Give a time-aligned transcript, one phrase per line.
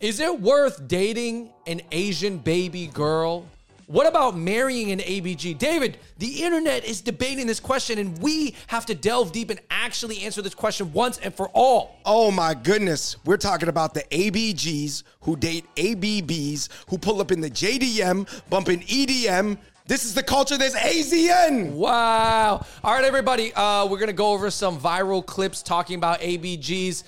[0.00, 3.44] Is it worth dating an Asian baby girl?
[3.86, 5.58] What about marrying an ABG?
[5.58, 10.22] David, the internet is debating this question, and we have to delve deep and actually
[10.22, 11.98] answer this question once and for all.
[12.06, 13.16] Oh my goodness.
[13.26, 18.80] We're talking about the ABGs who date ABBs, who pull up in the JDM, bumping
[18.80, 19.58] EDM.
[19.86, 21.72] This is the culture that's AZN.
[21.72, 22.64] Wow.
[22.82, 27.02] All right, everybody, uh, we're going to go over some viral clips talking about ABGs.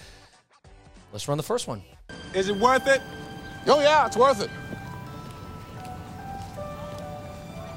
[1.11, 1.83] Let's run the first one.
[2.35, 3.03] Is it worth it?
[3.67, 4.51] Oh, yeah, it's worth it.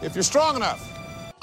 [0.01, 0.91] If you're strong enough.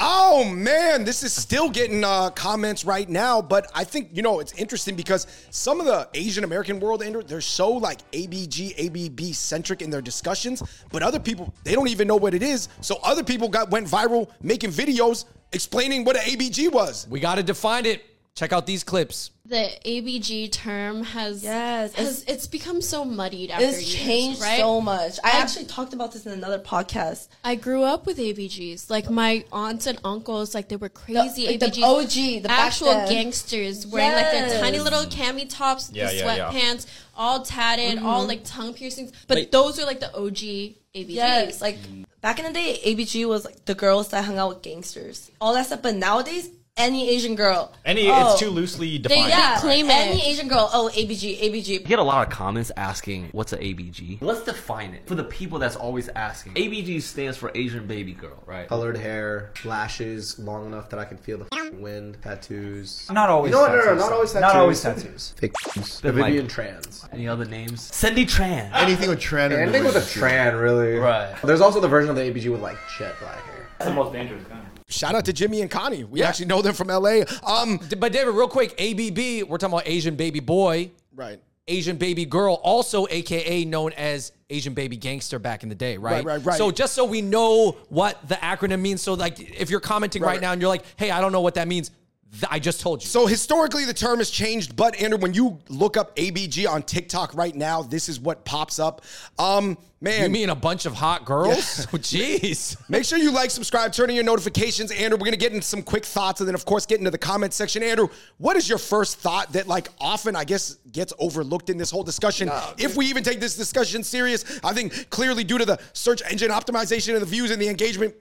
[0.05, 4.41] Oh man, this is still getting uh, comments right now, but I think you know
[4.41, 9.33] it's interesting because some of the Asian American world, Andrew, they're so like ABG, ABB
[9.33, 12.69] centric in their discussions, but other people they don't even know what it is.
[12.81, 17.07] So other people got went viral making videos explaining what an ABG was.
[17.09, 18.03] We got to define it.
[18.35, 19.31] Check out these clips.
[19.45, 24.59] the ABG term has Yes, has it's become so muddied after It's years, changed right?
[24.59, 25.19] so much.
[25.23, 27.29] I I- actually talked about this in another podcast.
[27.45, 28.89] I grew up with ABGs.
[28.89, 31.83] Like my aunts and uncles, like they were crazy like the ABGs.
[31.83, 33.09] OG, the actual then.
[33.11, 36.51] gangsters wearing like their tiny little cami tops, Yeah, the yeah, yeah.
[36.53, 38.07] sweatpants, all tatted, Mm-hmm.
[38.07, 39.13] all like tongue piercings.
[39.29, 39.53] But Wait.
[39.53, 41.09] those are like the OG ABGs.
[41.11, 41.77] Yes, like
[42.23, 45.53] back in the day, ABG was like the girls that hung out with gangsters, all
[45.53, 45.83] that stuff.
[45.83, 49.25] But nowadays, any Asian girl, Any, oh, it's too loosely defined.
[49.27, 49.93] They, yeah, claim it.
[49.93, 51.67] any Asian girl, oh ABG, ABG.
[51.69, 54.19] You get a lot of comments asking what's an ABG.
[54.23, 56.55] Let's define it for the people that's always asking.
[56.55, 58.67] ABG stands for Asian baby girl, right?
[58.69, 63.09] Colored hair, lashes long enough that I can feel the wind, tattoos.
[63.11, 63.51] Not always.
[63.51, 63.73] You know what?
[63.73, 64.15] No, no, tattoos, not though.
[64.15, 64.57] always Not tattoos.
[64.61, 65.35] always tattoos.
[65.39, 65.53] Fake
[66.01, 67.07] Then, like- trans.
[67.13, 67.83] Any other names?
[67.95, 68.71] Cindy Tran.
[68.73, 69.53] Anything with Tran.
[69.53, 70.95] Anything with a tran, really.
[70.97, 71.35] Right.
[71.45, 73.67] There's also the version of the ABG with like jet black hair.
[73.79, 74.67] That's the most dangerous kind.
[74.93, 76.05] Shout out to Jimmy and Connie.
[76.05, 77.23] We actually know them from LA.
[77.47, 81.41] Um, But David, real quick, ABB, we're talking about Asian baby boy, right.
[81.69, 86.25] Asian baby girl, also AKA known as Asian baby gangster back in the day, right?
[86.25, 86.59] Right, right, right.
[86.59, 90.33] So just so we know what the acronym means, so like if you're commenting right,
[90.33, 90.41] Right.
[90.41, 91.91] now and you're like, hey, I don't know what that means,
[92.33, 93.09] th- I just told you.
[93.09, 97.35] So historically, the term has changed, but Andrew, when you look up ABG on TikTok
[97.35, 99.03] right now, this is what pops up.
[99.39, 101.87] Um, man, you mean a bunch of hot girls?
[101.93, 102.77] Oh, Jeez.
[102.89, 104.91] Make sure you like, subscribe, turn on your notifications.
[104.91, 107.19] Andrew, we're gonna get into some quick thoughts and then, of course, get into the
[107.19, 107.83] comment section.
[107.83, 111.91] Andrew, what is your first thought that, like, often I guess gets overlooked in this
[111.91, 112.51] whole discussion?
[112.79, 116.51] if we even take this discussion serious, I think clearly due to the search engine
[116.51, 118.15] optimization and the views and the engagement,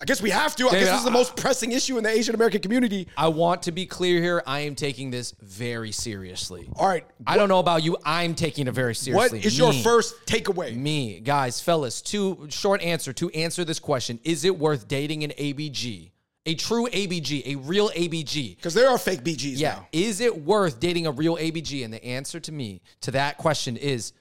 [0.00, 0.66] I guess we have to.
[0.68, 3.06] I David, guess this is the most pressing issue in the Asian American community.
[3.16, 4.42] I want to be clear here.
[4.46, 6.68] I am taking this very seriously.
[6.76, 7.96] All right, I don't know about you.
[8.04, 9.40] I'm taking it very what seriously.
[9.44, 10.76] is your first takeaway?
[10.76, 14.18] Me, guys, fellas, two short answer to answer this question.
[14.24, 16.10] Is it worth dating an ABG?
[16.46, 18.56] A true ABG, a real ABG.
[18.56, 19.70] Because there are fake BGs Yeah.
[19.76, 19.88] now.
[19.92, 21.82] Is it worth dating a real ABG?
[21.84, 24.12] And the answer to me to that question is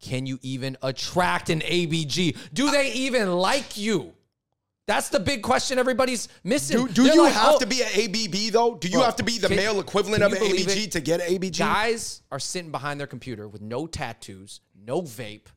[0.00, 2.36] can you even attract an ABG?
[2.54, 4.14] Do they even like you?
[4.88, 6.86] That's the big question everybody's missing.
[6.86, 8.74] Do, do you like, have oh, to be an ABB though?
[8.76, 10.92] Do you Bro, have to be the can- male equivalent of an ABG it?
[10.92, 11.58] to get an ABG?
[11.58, 15.48] Guys are sitting behind their computer with no tattoos, no vape,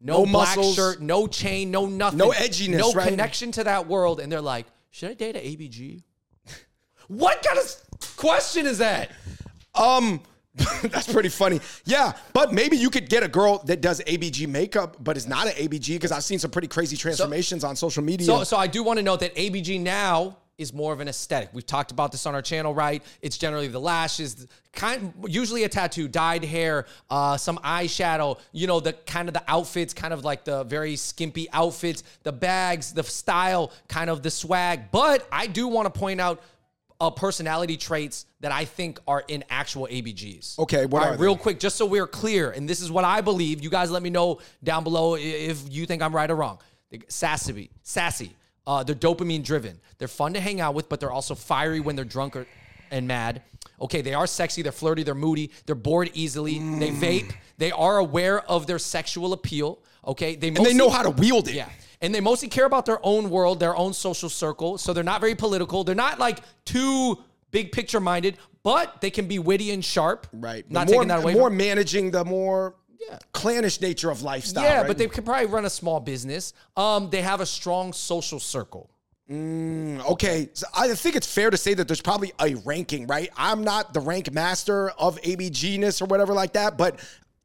[0.00, 0.74] No no, black muscles.
[0.74, 2.18] shirt, no chain, no nothing.
[2.18, 3.08] No edginess, No right?
[3.08, 4.18] connection to that world.
[4.18, 6.02] And they're like, should I date an ABG?
[7.06, 9.12] what kind of question is that?
[9.76, 10.20] Um,
[10.82, 11.60] that's pretty funny.
[11.84, 15.46] Yeah, but maybe you could get a girl that does ABG makeup, but is not
[15.46, 18.26] an ABG because I've seen some pretty crazy transformations on social media.
[18.26, 21.48] So, so I do want to note that ABG now is more of an aesthetic.
[21.54, 23.02] We've talked about this on our channel, right?
[23.22, 28.38] It's generally the lashes, kind usually a tattoo, dyed hair, uh, some eyeshadow.
[28.52, 32.32] You know, the kind of the outfits, kind of like the very skimpy outfits, the
[32.32, 34.90] bags, the style, kind of the swag.
[34.90, 36.42] But I do want to point out.
[37.00, 40.58] Uh, personality traits that I think are in actual ABGs.
[40.58, 41.22] Okay, what right, they?
[41.22, 43.62] real quick, just so we're clear, and this is what I believe.
[43.62, 46.58] You guys let me know down below if you think I'm right or wrong.
[47.08, 48.36] Sassy, sassy.
[48.66, 49.80] Uh, they're dopamine driven.
[49.98, 52.46] They're fun to hang out with, but they're also fiery when they're drunk or,
[52.90, 53.42] and mad.
[53.80, 54.62] Okay, they are sexy.
[54.62, 55.02] They're flirty.
[55.02, 55.50] They're moody.
[55.66, 56.58] They're bored easily.
[56.58, 57.32] They vape.
[57.56, 59.78] They are aware of their sexual appeal.
[60.06, 61.54] Okay, they and they know how to wield it.
[61.54, 61.68] yeah.
[62.02, 64.78] And they mostly care about their own world, their own social circle.
[64.78, 65.84] So they're not very political.
[65.84, 67.18] They're not like too
[67.50, 70.26] big picture minded, but they can be witty and sharp.
[70.32, 70.68] Right.
[70.70, 71.34] Not the more, taking that away.
[71.34, 73.18] more from, managing the more yeah.
[73.32, 74.64] clannish nature of lifestyle.
[74.64, 74.86] yeah, right?
[74.86, 76.54] but they could probably run a small business.
[76.76, 78.90] Um, they have a strong social circle.
[79.32, 83.30] Okay, so I think it's fair to say that there's probably a ranking, right?
[83.36, 86.98] I'm not the rank master of ABG-ness or whatever like that, but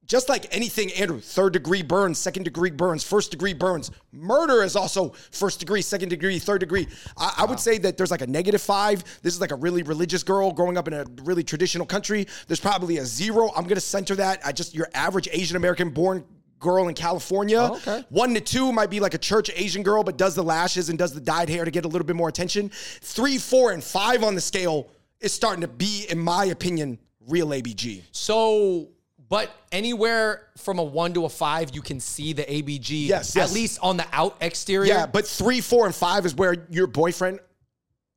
[0.06, 3.92] just like anything, Andrew, third degree burns, second degree burns, first degree burns.
[4.12, 6.88] Murder is also first degree, second degree, third degree.
[7.18, 9.04] I, I would say that there's like a negative five.
[9.22, 12.28] This is like a really religious girl growing up in a really traditional country.
[12.48, 13.52] There's probably a zero.
[13.56, 14.42] I'm gonna center that.
[14.46, 16.24] I just your average Asian American born
[16.60, 17.60] girl in California.
[17.60, 18.06] Oh, okay.
[18.10, 20.98] One to two might be like a church Asian girl, but does the lashes and
[20.98, 22.70] does the dyed hair to get a little bit more attention.
[22.70, 27.50] Three, four, and five on the scale is starting to be, in my opinion, real
[27.50, 28.04] ABG.
[28.12, 28.90] So,
[29.28, 33.08] but anywhere from a one to a five, you can see the ABG.
[33.08, 34.94] Yes, At least on the out exterior.
[34.94, 37.40] Yeah, but three, four, and five is where your boyfriend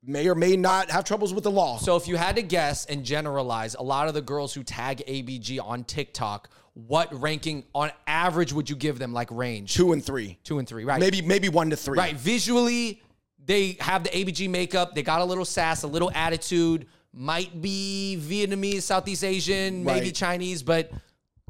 [0.02, 1.78] may or may not have troubles with the law.
[1.78, 5.02] So if you had to guess and generalize, a lot of the girls who tag
[5.06, 9.12] ABG on TikTok, what ranking on average would you give them?
[9.12, 11.00] Like range two and three, two and three, right?
[11.00, 11.98] maybe maybe one to three.
[11.98, 12.14] Right.
[12.16, 13.02] Visually,
[13.44, 14.94] they have the ABG makeup.
[14.94, 16.86] They got a little sass, a little attitude.
[17.20, 20.14] Might be Vietnamese, Southeast Asian, maybe Right.
[20.14, 20.92] Chinese, but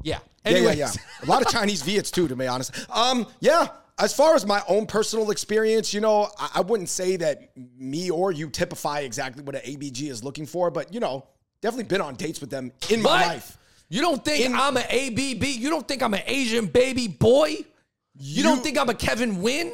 [0.01, 0.17] yeah.
[0.43, 0.91] Yeah, yeah, yeah.
[1.21, 2.73] A lot of Chinese Viets too, to be honest.
[2.89, 3.67] Um, yeah.
[3.99, 8.09] As far as my own personal experience, you know, I, I wouldn't say that me
[8.09, 11.27] or you typify exactly what an ABG is looking for, but you know,
[11.61, 13.57] definitely been on dates with them in my life.
[13.89, 15.43] You don't think I'm an ABB?
[15.43, 17.57] You don't think I'm an Asian baby boy?
[18.15, 19.71] You, don't think I'm a Kevin Wynn?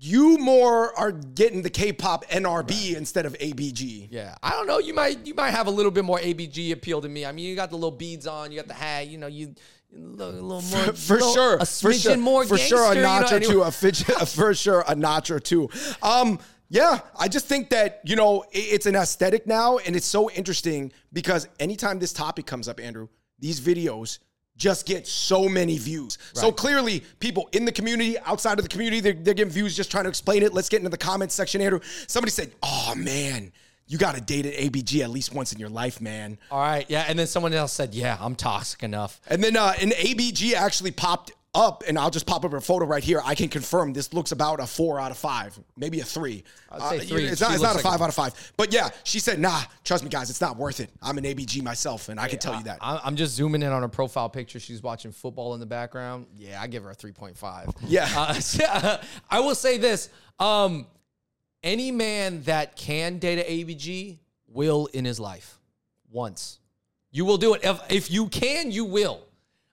[0.00, 4.08] You more are getting the K-pop NRB instead of ABG.
[4.10, 4.78] Yeah, I don't know.
[4.78, 7.24] You might you might have a little bit more ABG appeal to me.
[7.24, 9.08] I mean, you got the little beads on, you got the hat.
[9.08, 9.54] You know, you
[9.94, 12.94] a little, a little more for little- sure, a for sure, more for sure, a
[12.94, 15.68] gangster, you know, notch or two, a fidget, for sure, a notch or two.
[16.02, 16.38] Um,
[16.68, 20.92] yeah, I just think that you know it's an aesthetic now, and it's so interesting
[21.12, 23.08] because anytime this topic comes up, Andrew,
[23.38, 24.18] these videos
[24.56, 26.18] just get so many views.
[26.32, 29.90] So clearly, people in the community, outside of the community, they're, they're getting views just
[29.90, 30.54] trying to explain it.
[30.54, 31.80] Let's get into the comments section, Andrew.
[32.06, 33.52] Somebody said, "Oh man."
[33.86, 36.38] You got to date an ABG at least once in your life, man.
[36.50, 39.74] All right, yeah, and then someone else said, "Yeah, I'm toxic enough." And then uh,
[39.78, 43.20] an ABG actually popped up, and I'll just pop up a photo right here.
[43.24, 46.44] I can confirm this looks about a four out of five, maybe a three.
[46.70, 47.24] I'd say Uh, three.
[47.26, 48.52] It's not, it's not a five a- out of five.
[48.56, 50.90] But yeah, she said, nah, trust me, guys, it's not worth it.
[51.02, 52.78] I'm an ABG myself, and I can tell you that.
[52.80, 54.58] I- I'm just zooming in on her profile picture.
[54.58, 56.26] She's watching football in the background.
[56.36, 57.74] Yeah, I give her a 3.5.
[57.86, 58.08] Yeah.
[58.16, 58.98] Uh,
[59.30, 60.08] I will say this.
[60.38, 60.86] Um,
[61.62, 64.18] any man that can date an ABG
[64.48, 65.58] will in his life
[66.10, 66.58] once.
[67.10, 67.62] You will do it.
[67.64, 69.20] If, if you can, you will.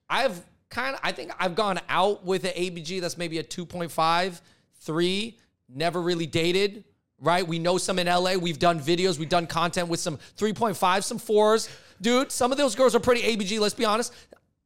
[0.10, 0.42] I've
[0.72, 4.42] kind of, I think I've gone out with an ABG that's maybe a 2.5,
[4.80, 5.38] 3,
[5.70, 6.84] never really dated,
[7.20, 7.48] right?
[7.48, 8.34] We know some in LA.
[8.36, 11.70] We've done videos, we've done content with some 3.5, some 4s.
[12.02, 14.14] Dude, some of those girls are pretty ABG, let's be honest.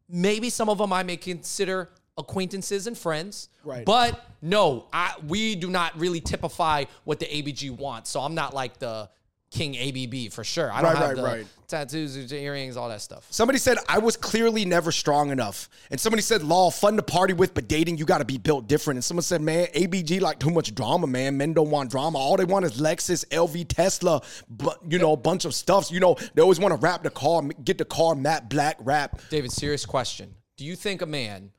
[0.07, 3.49] Maybe some of them I may consider acquaintances and friends.
[3.63, 3.85] Right.
[3.85, 8.09] But no, I, we do not really typify what the ABG wants.
[8.09, 9.09] So I'm not like the
[9.55, 10.69] King ABB for sure.
[10.71, 11.47] I don't Right, have right, the right.
[11.69, 13.25] tattoos, earrings, all that stuff.
[13.29, 17.33] Somebody said I was clearly never strong enough, and somebody said, "Law, fun to party
[17.33, 20.39] with, but dating you got to be built different." And someone said, "Man, ABG like
[20.39, 21.37] too much drama, man.
[21.37, 22.17] Men don't want drama.
[22.17, 25.89] All they want is Lexus, LV, Tesla, but you know, a bunch of stuff.
[25.89, 29.21] You know, they always want to wrap the car, get the car matte black wrap.
[29.29, 30.35] David, serious question.
[30.57, 31.51] Do you think a man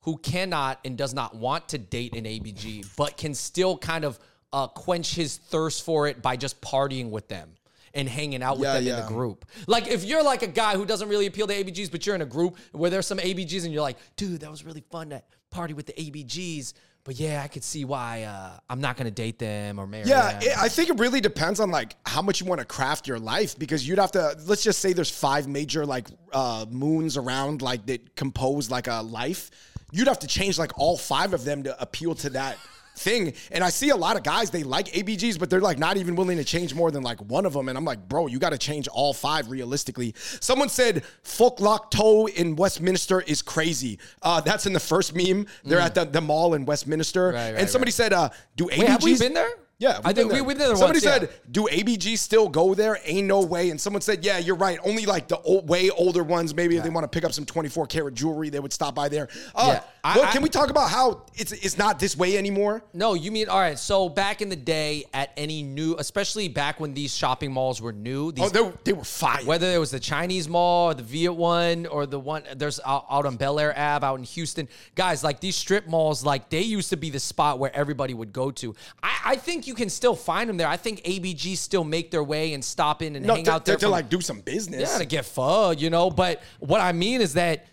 [0.00, 4.18] who cannot and does not want to date an ABG, but can still kind of
[4.54, 7.50] uh, quench his thirst for it by just partying with them
[7.92, 9.00] and hanging out with Yeah, them in yeah.
[9.02, 9.44] the group?
[9.66, 12.22] Like, if you're like a guy who doesn't really appeal to ABGs, but you're in
[12.22, 15.22] a group where there's some ABGs and you're like, dude, that was really fun to
[15.50, 16.72] party with the ABGs.
[17.02, 20.08] But yeah, I could see why uh, I'm not going to date them or marry
[20.08, 23.06] Yeah, it, I think it really depends on like how much you want to craft
[23.06, 24.34] your life because you'd have to.
[24.46, 29.02] Let's just say there's five major like uh, moons around like that compose like a
[29.02, 29.50] life.
[29.92, 32.56] You'd have to change like all five of them to appeal to that
[32.96, 33.34] thing.
[33.50, 36.16] And I see a lot of guys they like ABGs, but they're like not even
[36.16, 37.68] willing to change more than like one of them.
[37.68, 40.14] And I'm like, bro, you got to change all five realistically.
[40.40, 43.98] Someone said Phuoc Loc Tho in Westminster is crazy.
[44.22, 45.46] Uh, that's in the first meme.
[45.64, 47.32] They're at the, the mall in Westminster.
[47.32, 47.34] Mm.
[47.34, 47.94] Right, right, and somebody right.
[47.94, 49.50] said, uh, do ABGs Wait, have we been there?
[49.78, 51.18] Yeah, I think we been there Somebody once, yeah.
[51.18, 53.70] said, "Do ABG still go there?" Ain't no way.
[53.70, 54.78] And someone said, "Yeah, you're right.
[54.84, 56.54] Only like the old, way older ones.
[56.54, 59.08] Maybe if they want to pick up some 24 karat jewelry, they would stop by
[59.08, 62.84] there." Uh, Yeah, I- can we talk about how it's it's not this way anymore?
[62.94, 63.78] No, you mean all right.
[63.78, 67.92] So back in the day, at any new, especially back when these shopping malls were
[67.92, 69.44] new, these Oh, they, were- they were fire.
[69.44, 73.06] whether it was the Chinese mall or the Viet one or the one there's out,
[73.10, 76.90] out on Bellaire Ave out in Houston, guys, like these strip malls, like they used
[76.90, 78.74] to be the spot where everybody would go to.
[79.02, 80.68] I, I think you can still find them there.
[80.68, 83.64] I think ABG still make their way and stop in and no, hang to, out
[83.64, 84.92] there to, to like do some business.
[84.92, 86.10] yeah, to get pho, you know.
[86.10, 87.66] But what I mean is that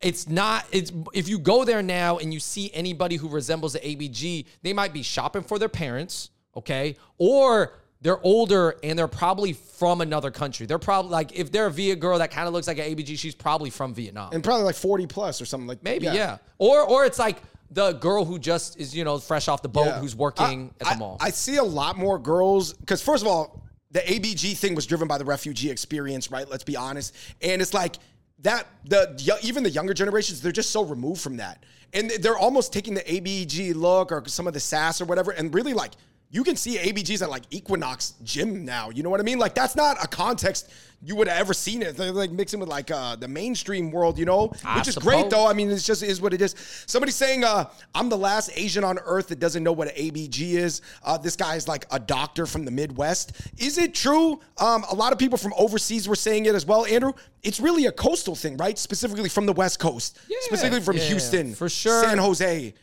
[0.00, 0.66] it's not.
[0.72, 4.72] It's if you go there now and you see anybody who resembles an ABG, they
[4.72, 7.72] might be shopping for their parents, okay, or
[8.02, 10.66] they're older and they're probably from another country.
[10.66, 13.18] They're probably like if they're a Viet girl that kind of looks like an ABG,
[13.18, 14.30] she's probably from Vietnam.
[14.32, 16.38] and probably like 40 plus or something like Maybe yeah.
[16.58, 17.38] Or or it's like
[17.70, 20.00] the girl who just is you know fresh off the boat Yeah.
[20.00, 21.16] who's working I- at the I- mall.
[21.20, 25.08] I see a lot more girls because first of all, the ABG thing was driven
[25.08, 26.48] by the refugee experience, right?
[26.48, 27.14] Let's be honest.
[27.42, 27.96] And it's like
[28.40, 32.72] that the even the younger generations, they're just so removed from that, and they're almost
[32.72, 35.92] taking the ABG look or some of the sass or whatever, and really like.
[36.30, 38.90] You can see ABGs at like Equinox Gym now.
[38.90, 39.38] You know what I mean?
[39.38, 40.70] Like that's not a context
[41.02, 41.96] you would have ever seen it.
[41.96, 45.30] They're like mixing with like uh, the mainstream world, you know, I which is great
[45.30, 45.46] though.
[45.46, 46.54] I mean, it's just is what it is.
[46.86, 50.54] Somebody saying, uh, "I'm the last Asian on earth that doesn't know what an ABG
[50.54, 53.32] is." Uh, this guy is like a doctor from the Midwest.
[53.58, 54.40] Is it true?
[54.58, 56.86] Um, a lot of people from overseas were saying it as well.
[56.86, 58.78] Andrew, it's really a coastal thing, right?
[58.78, 62.02] Specifically from the West Coast, yeah, specifically from yeah, Houston, for sure.
[62.02, 62.74] San Jose,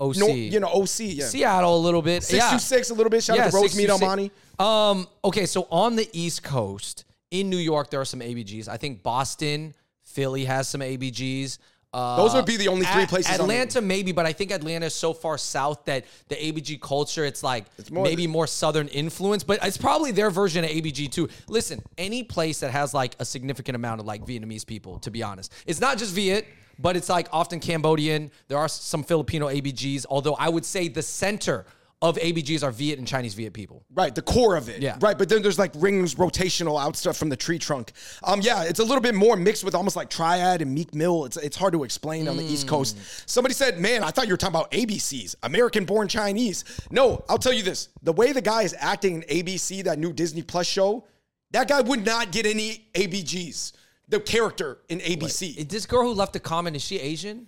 [0.00, 0.16] OC.
[0.16, 2.22] no, you know, OC, yeah, Seattle a little bit.
[2.22, 2.56] six yeah.
[2.56, 3.22] six a little bit.
[3.22, 4.02] Shout out to Rosemead 626.
[4.02, 4.30] Almani.
[4.58, 8.68] Um, okay, so on the East Coast, in New York, there are some ABGs.
[8.68, 11.58] I think Boston, Philly has some ABGs.
[11.92, 14.86] Uh, Those would be the only three places on Atlanta, maybe, but I think Atlanta
[14.86, 19.44] is so far south that the ABG culture, it's like more- maybe more southern influence,
[19.44, 21.28] but it's probably their version of ABG too.
[21.46, 25.22] Listen, any place that has like a significant amount of like Vietnamese people, to be
[25.22, 26.46] honest, it's not just Viet.
[26.78, 28.30] But it's like often Cambodian.
[28.48, 31.66] There are some Filipino ABGs, although I would say the center
[32.04, 33.82] of ABGs are Viet and Chinese Viet people.
[33.94, 34.82] Right, the core of it.
[34.82, 34.98] Yeah.
[35.00, 37.92] Right, but then there's like rings rotational out stuff from the tree trunk.
[38.22, 41.24] Um, yeah, it's a little bit more mixed with almost like Triad and Meek Mill.
[41.24, 42.98] It's it's hard to explain on the East Coast.
[43.26, 47.38] Somebody said, "Man, I thought you were talking about ABCs, American born Chinese." No, I'll
[47.38, 50.66] tell you this: the way the guy is acting in ABC, that new Disney Plus
[50.66, 51.06] show,
[51.52, 53.72] that guy would not get any ABGs.
[54.08, 55.56] The character in ABC.
[55.56, 57.46] Is This girl who left the comment, is she Asian?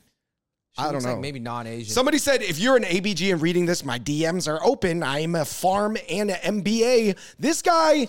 [0.72, 1.20] She I don't looks like know.
[1.20, 1.92] maybe non-Asian.
[1.92, 5.02] Somebody said, if you're an ABG and reading this, my DMs are open.
[5.02, 7.16] I'm a farm and an MBA.
[7.38, 8.08] This guy,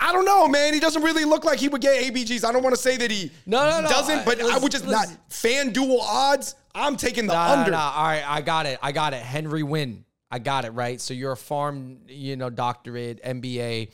[0.00, 0.72] I don't know, man.
[0.74, 2.44] He doesn't really look like he would get ABGs.
[2.44, 3.88] I don't want to say that he No, no, no.
[3.88, 5.08] doesn't, I- but I listen- would just not.
[5.28, 7.70] FanDuel odds, I'm taking the Nah, nah, under.
[7.72, 7.92] nah.
[7.94, 8.78] All right, I got it.
[8.82, 9.22] I got it.
[9.22, 10.04] Henry Wynn.
[10.30, 11.00] I got it right.
[11.00, 13.90] So you're a farm, you know, doctorate, MBA.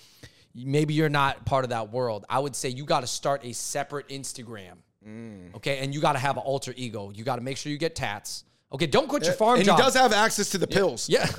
[0.54, 2.25] Maybe you're not part of that world.
[2.28, 4.75] I would say you got to start a separate Instagram.
[5.06, 5.54] Mm.
[5.56, 7.11] Okay, and you got to have an alter ego.
[7.14, 8.44] You got to make sure you get tats.
[8.73, 9.78] Okay, don't quit your farm and job.
[9.78, 11.09] he does have access to the pills.
[11.09, 11.26] yeah.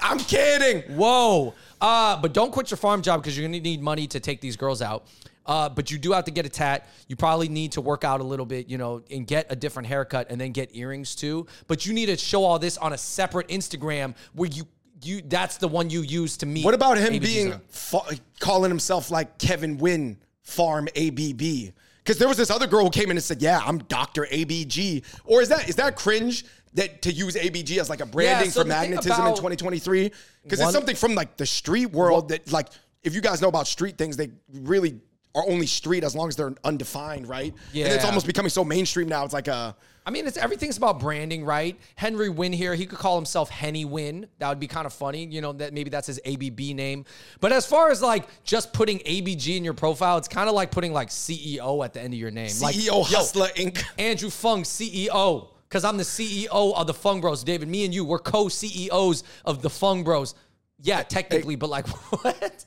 [0.00, 0.96] I'm kidding.
[0.96, 1.54] Whoa.
[1.80, 4.56] Uh, but don't quit your farm job because you're gonna need money to take these
[4.56, 5.06] girls out.
[5.44, 6.88] Uh, but you do have to get a tat.
[7.08, 9.88] You probably need to work out a little bit, you know, and get a different
[9.88, 11.46] haircut and then get earrings too.
[11.66, 14.66] But you need to show all this on a separate Instagram where you
[15.04, 16.64] you that's the one you use to meet.
[16.64, 21.72] What about him being fa- calling himself like Kevin Wynn Farm ABB?
[21.98, 25.04] Because there was this other girl who came in and said, "Yeah, I'm Doctor ABG."
[25.24, 26.44] Or is that is that cringe
[26.74, 30.10] that to use ABG as like a branding so for magnetism in 2023?
[30.42, 32.68] Because it's something from like the street world that like
[33.02, 35.00] if you guys know about street things, they really
[35.34, 37.54] are only street as long as they're undefined, right?
[37.72, 37.86] Yeah.
[37.86, 39.24] And it's almost becoming so mainstream now.
[39.24, 41.78] It's like a I mean, it's everything's about branding, right?
[41.94, 44.26] Henry Wynn here, he could call himself Henny Wynn.
[44.38, 47.04] That would be kind of funny, you know, that maybe that's his ABB name.
[47.40, 50.72] But as far as like just putting ABG in your profile, it's kind of like
[50.72, 52.50] putting like CEO at the end of your name.
[52.60, 53.82] like, CEO yo, E Hustler Inc.
[53.98, 55.48] Andrew Fung, CEO.
[55.68, 57.44] Because I'm the CEO of the Fung Bros.
[57.44, 60.34] David, me and you, we're co-CEOs of the Fung Bros.
[60.80, 61.86] Yeah, technically, but like
[62.22, 62.64] what?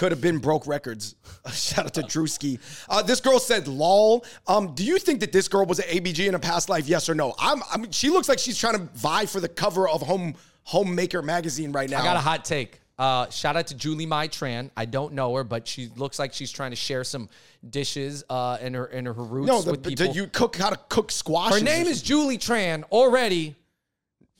[0.00, 1.14] Could have been broke records.
[1.52, 2.58] Shout out to Drewski.
[2.88, 6.26] Uh, this girl said, "Lol." Um, do you think that this girl was an ABG
[6.26, 6.88] in a past life?
[6.88, 7.34] Yes or no?
[7.38, 7.62] I'm.
[7.70, 11.20] I mean, she looks like she's trying to vie for the cover of Home Homemaker
[11.20, 12.00] magazine right now.
[12.00, 12.80] I got a hot take.
[12.98, 14.70] Uh, shout out to Julie Mai Tran.
[14.74, 17.28] I don't know her, but she looks like she's trying to share some
[17.68, 20.14] dishes uh, in her in her roots no, the, with the- people.
[20.14, 21.52] you cook how to cook squash.
[21.52, 22.84] her name is Julie Tran.
[22.84, 23.54] Already,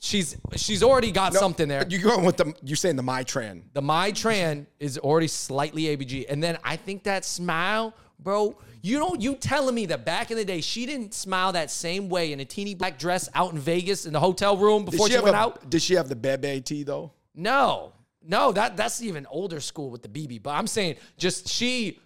[0.01, 1.85] she's she's already got something there.
[1.87, 2.53] You going with the?
[2.63, 3.61] You saying the my tran?
[3.73, 6.25] The My Tran is already slightly ABG.
[6.27, 10.37] And then I think that smile, bro, you know, you telling me that back in
[10.37, 13.59] the day, she didn't smile that same way in a teeny black dress out in
[13.59, 15.69] Vegas in the hotel room Did before she, she, went a, out?
[15.69, 17.11] Did she have the bebe tee though?
[17.35, 17.93] No,
[18.23, 20.43] no, that that's even older school with the BB.
[20.43, 21.99] But I'm saying just she-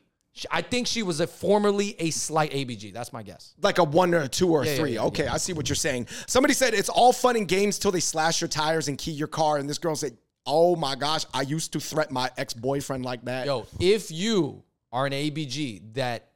[0.51, 2.93] I think she was a formerly a slight ABG.
[2.93, 3.53] That's my guess.
[3.61, 4.93] Like a one or a two or a yeah, three.
[4.95, 6.07] yeah, okay, I see what you're saying.
[6.27, 9.27] Somebody said it's all fun and games till they slash your tires and key your
[9.29, 9.57] car.
[9.57, 13.23] And this girl said, "Oh my gosh, I used to threat my ex boyfriend like
[13.25, 16.29] that." Yo, if you are an ABG that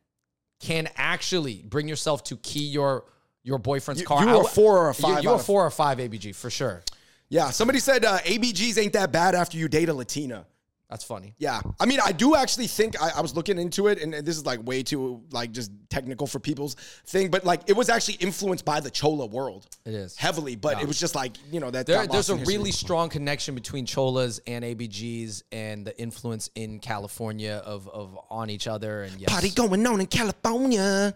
[0.61, 3.03] can actually bring yourself to key your
[3.43, 5.71] your boyfriend's You- car, you I are four or a five a of- four or
[5.71, 6.83] five ABG for sure.
[7.29, 10.45] Yeah, somebody said uh, ABGs ain't that bad after you date a Latina.
[10.89, 11.35] That's funny.
[11.37, 14.35] Yeah, I mean, I do actually think I, I was looking into it, and this
[14.37, 18.15] is like way too like just technical for people's thing, but like it was actually
[18.15, 19.67] influenced by the Chola world.
[19.85, 20.17] It is.
[20.17, 22.39] heavily, but it was just like you know that There, got there's lost a in
[22.39, 22.57] history.
[22.57, 28.49] really strong connection between cholas and ABGs and the influence in California of of on
[28.49, 29.29] each other and yes.
[29.29, 31.13] party going on in California.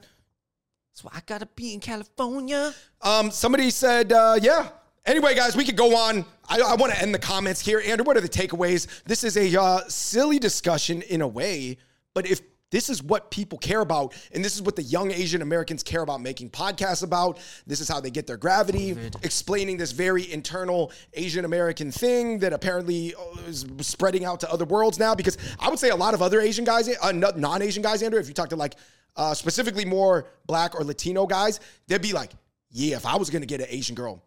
[0.93, 2.71] So I gotta be in California.
[3.01, 4.69] Um, somebody said, uh, yeah.
[5.05, 6.25] Anyway, guys, we could go on.
[6.47, 7.81] I, I want to end the comments here.
[7.85, 8.87] Andrew, what are the takeaways?
[9.03, 11.77] This is a uh, silly discussion in a way,
[12.13, 12.41] but if
[12.73, 14.15] this is what people care about.
[14.33, 17.37] And this is what the young Asian Americans care about making podcasts about.
[17.67, 22.51] This is how they get their gravity, explaining this very internal Asian American thing that
[22.51, 25.13] apparently uh, is spreading out to other worlds now.
[25.13, 28.19] Because I would say a lot of other Asian guys, uh, non Asian guys, Andrew,
[28.19, 28.73] if you talk to like
[29.17, 32.31] uh, specifically more black or Latino guys, they'd be like,
[32.71, 34.23] yeah, if I was going to get an Asian girl,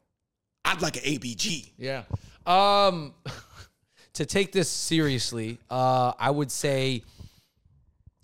[0.66, 1.70] I'd like an ABG.
[1.78, 2.02] Yeah.
[2.44, 3.14] Um,
[4.14, 7.02] to take this seriously, uh, I would say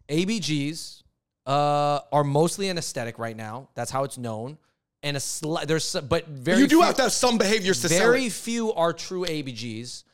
[0.09, 1.03] ABGs
[1.47, 3.69] uh, are mostly an aesthetic right now.
[3.75, 4.59] That's how it's known.
[5.03, 7.83] And a sli- there's some- but very you do few, have to have some behaviors
[7.83, 10.05] to very few are true ABGs.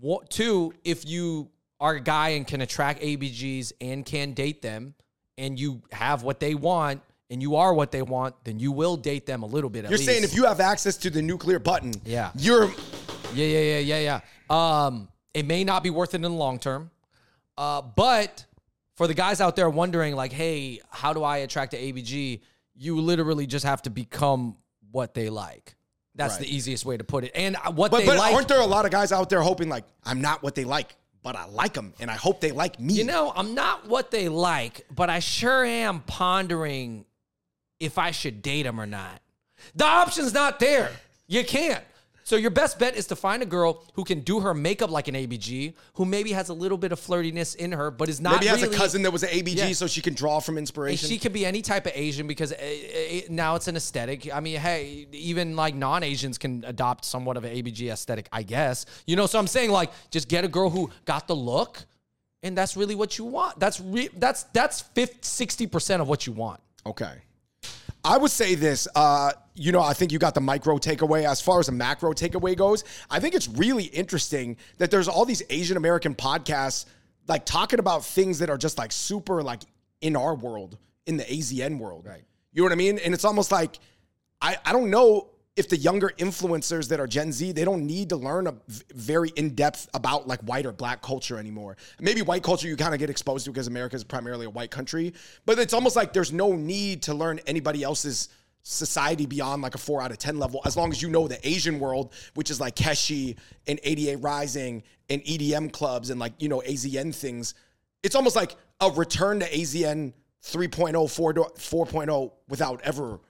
[0.00, 4.94] What, two, if you are a guy and can attract ABGs and can date them,
[5.38, 7.00] and you have what they want,
[7.32, 9.84] and you are what they want, then you will date them a little bit.
[9.84, 10.08] At You're least.
[10.10, 12.30] saying if you have access to the nuclear button, Yeah.
[12.36, 12.66] you're
[13.34, 14.20] Yeah, yeah, yeah, yeah,
[14.50, 14.84] yeah.
[14.84, 16.90] Um, it may not be worth it in the long term,
[17.56, 18.44] uh, but
[18.96, 22.40] for the guys out there wondering, like, hey, how do I attract an ABG?
[22.76, 24.56] You literally just have to become
[24.90, 25.74] what they like.
[26.14, 26.42] That's Right.
[26.42, 27.32] the easiest way to put it.
[27.34, 29.40] And uh, what But they but like, aren't there a lot of guys out there
[29.40, 32.52] hoping like I'm not what they like, but I like them and I hope they
[32.52, 32.92] like me.
[32.92, 37.06] you know, I'm not what they like, but I sure am pondering
[37.82, 39.20] if I should date him or not.
[39.74, 40.90] The option's not there.
[41.26, 41.84] You can't.
[42.24, 45.08] So your best bet is to find a girl who can do her makeup like
[45.08, 48.34] an ABG, who maybe has a little bit of flirtiness in her, but is not
[48.34, 49.72] Maybe has a cousin that was an ABG, Yeah.
[49.72, 51.08] so she can draw from And inspiration.
[51.08, 54.32] she could be any type of Asian because uh, uh, now it's an aesthetic.
[54.32, 58.86] I mean, hey, even like non-Asians can adopt somewhat of an ABG aesthetic, I guess.
[59.04, 61.84] You know, so I'm saying like just get a girl who got the look,
[62.44, 63.58] and that's really what you want.
[63.58, 66.60] That's re- that's that's 50, 60 percent of what you want.
[66.86, 67.14] okay.
[68.04, 68.88] I would say this.
[68.94, 71.28] Uh, you know, I think you got the micro takeaway.
[71.28, 75.24] As far as the macro takeaway goes, I think it's really interesting that there's all
[75.24, 76.86] these Asian American podcasts
[77.28, 79.62] like talking about things that are just like super like
[80.00, 82.06] in our world, in the AZN world.
[82.06, 82.24] Right.
[82.52, 82.98] You know what I mean?
[82.98, 83.78] And it's almost like
[84.40, 88.08] I, I don't know if the younger influencers that are Gen Z, they don't need
[88.08, 88.54] to learn a
[88.94, 91.76] very in depth about like white or black culture anymore.
[92.00, 94.70] Maybe white culture you kind of get exposed to because America is primarily a white
[94.70, 95.12] country,
[95.44, 98.30] but it's almost like there's no need to learn anybody else's
[98.62, 101.46] society beyond like a four out of 10 level as long as you know the
[101.46, 106.62] Asian world, which is like Keshi and 88rising and EDM clubs and like, you know,
[106.66, 107.54] AZN things.
[108.02, 113.20] It's almost like a return to AZN 3.0, 4, 4.0 without ever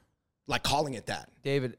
[0.46, 1.28] like calling it that.
[1.42, 1.76] David,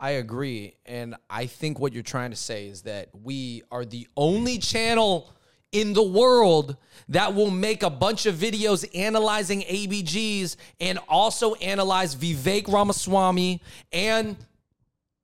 [0.00, 0.74] I agree.
[0.86, 5.30] And I think what you're trying to say is that we are the only channel
[5.72, 6.76] in the world
[7.10, 14.36] that will make a bunch of videos analyzing ABGs and also analyze Vivek Ramaswamy and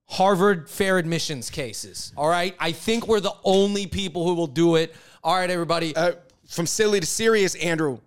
[0.09, 2.13] Harvard fair admissions cases.
[2.17, 2.55] All right.
[2.61, 4.95] I think we're the only people who will do it.
[5.25, 5.97] All right, everybody.
[5.97, 6.13] Uh,
[6.49, 7.99] from silly to serious, Andrew.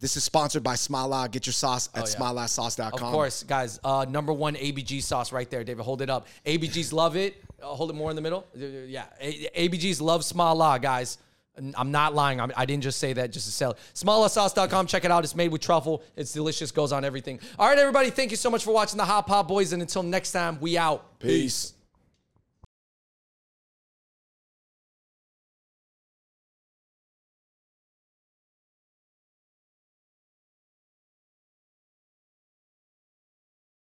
[0.00, 1.30] This is sponsored by Smala.
[1.30, 2.16] Get your sauce at yeah.
[2.16, 2.92] smalasauce.com.
[2.92, 3.80] Of course, guys.
[3.82, 5.82] Uh, number one ABG sauce right there, David.
[5.84, 6.26] Hold it up.
[6.44, 7.42] ABGs love it.
[7.62, 8.46] Uh, hold it more in the middle.
[8.54, 11.18] Yeah, A- ABGs love Smala, guys.
[11.76, 12.40] I'm not lying.
[12.40, 14.86] I'm, I didn't just say that just to sell it.
[14.88, 15.22] Check it out.
[15.22, 16.02] It's made with truffle.
[16.16, 16.72] It's delicious.
[16.72, 17.38] Goes on everything.
[17.58, 18.10] All right, everybody.
[18.10, 19.72] Thank you so much for watching the Hot Pot Boys.
[19.72, 21.20] And until next time, we out.
[21.20, 21.73] Peace.